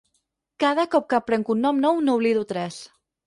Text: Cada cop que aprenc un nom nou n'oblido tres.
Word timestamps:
Cada 0.63 0.85
cop 0.95 1.05
que 1.11 1.17
aprenc 1.19 1.53
un 1.55 1.61
nom 1.67 1.83
nou 1.83 2.01
n'oblido 2.07 2.47
tres. 2.55 2.81